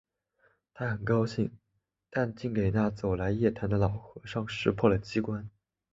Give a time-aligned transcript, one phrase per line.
[0.73, 1.47] 他很高兴；
[2.09, 5.47] 但竟给那走来夜谈的老和尚识破了机关